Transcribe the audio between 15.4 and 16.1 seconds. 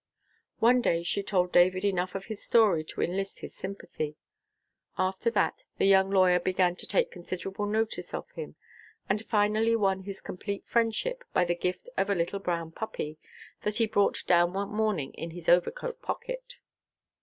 overcoat